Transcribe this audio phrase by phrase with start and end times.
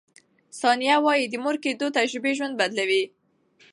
[0.59, 3.03] ثانیه وايي، د مور کیدو تجربې ژوند بدلوي.